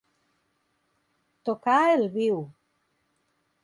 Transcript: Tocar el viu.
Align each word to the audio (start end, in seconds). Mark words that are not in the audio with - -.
Tocar 1.51 1.79
el 2.01 2.05
viu. 2.19 2.43